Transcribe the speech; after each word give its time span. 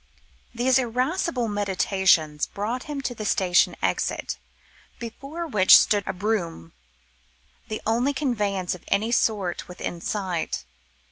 These 0.51 0.79
irascible 0.79 1.47
meditations 1.47 2.47
brought 2.47 2.85
him 2.89 3.01
to 3.01 3.13
the 3.13 3.23
station 3.23 3.75
exit, 3.83 4.39
before 4.97 5.45
which 5.45 5.77
stood 5.77 6.01
a 6.05 6.05
closed 6.05 6.17
brougham, 6.19 6.73
the 7.67 7.83
only 7.85 8.11
conveyance 8.11 8.73
of 8.73 8.83
any 8.87 9.11
sort 9.11 9.67
within 9.67 10.01
sight. 10.01 10.65